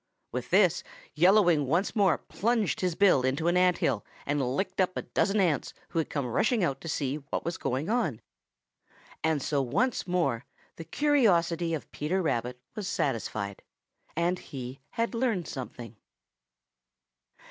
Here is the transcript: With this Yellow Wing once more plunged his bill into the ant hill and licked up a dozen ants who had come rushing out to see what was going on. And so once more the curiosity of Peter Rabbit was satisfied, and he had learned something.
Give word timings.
With 0.31 0.49
this 0.49 0.83
Yellow 1.13 1.43
Wing 1.43 1.67
once 1.67 1.95
more 1.95 2.17
plunged 2.17 2.81
his 2.81 2.95
bill 2.95 3.21
into 3.21 3.43
the 3.43 3.59
ant 3.59 3.77
hill 3.77 4.03
and 4.25 4.55
licked 4.55 4.81
up 4.81 4.97
a 4.97 5.03
dozen 5.03 5.39
ants 5.39 5.75
who 5.89 5.99
had 5.99 6.09
come 6.09 6.25
rushing 6.25 6.63
out 6.63 6.81
to 6.81 6.87
see 6.87 7.17
what 7.17 7.45
was 7.45 7.59
going 7.59 7.87
on. 7.87 8.19
And 9.23 9.43
so 9.43 9.61
once 9.61 10.07
more 10.07 10.47
the 10.77 10.85
curiosity 10.85 11.75
of 11.75 11.91
Peter 11.91 12.19
Rabbit 12.19 12.59
was 12.73 12.87
satisfied, 12.87 13.61
and 14.15 14.39
he 14.39 14.79
had 14.93 15.13
learned 15.13 15.47
something. 15.47 15.95